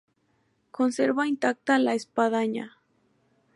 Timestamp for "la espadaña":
1.77-2.79